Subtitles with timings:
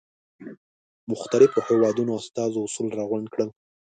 [1.11, 3.49] مختلفو هېوادونو استازو اصول را غونډ کړل.